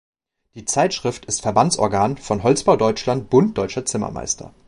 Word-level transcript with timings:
Die 0.55 0.65
Zeitschrift 0.65 1.25
ist 1.27 1.43
Verbandsorgan 1.43 2.17
von 2.17 2.41
Holzbau 2.41 2.75
Deutschland 2.75 3.29
Bund 3.29 3.55
Deutscher 3.55 3.85
Zimmermeister. 3.85 4.51